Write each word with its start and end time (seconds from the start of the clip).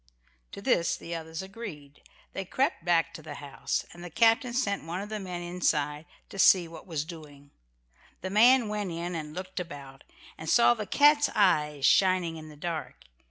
To 0.53 0.63
this 0.63 0.97
the 0.97 1.13
others 1.13 1.43
agreed. 1.43 2.01
They 2.33 2.43
crept 2.43 2.83
back 2.83 3.13
to 3.13 3.21
the 3.21 3.35
house, 3.35 3.85
and 3.93 4.03
the 4.03 4.09
captain 4.09 4.51
sent 4.51 4.83
one 4.83 4.99
of 4.99 5.09
the 5.09 5.19
men 5.19 5.43
inside 5.43 6.07
to 6.29 6.39
see 6.39 6.67
what 6.67 6.87
was 6.87 7.05
doing. 7.05 7.51
The 8.21 8.31
man 8.31 8.67
went 8.67 8.89
in 8.91 9.13
and 9.13 9.35
looked 9.35 9.59
about, 9.59 10.03
and 10.39 10.49
saw 10.49 10.73
the 10.73 10.87
cat's 10.87 11.29
eyes 11.35 11.85
shining 11.85 12.37
in 12.37 12.49
the 12.49 12.57
dark. 12.57 13.03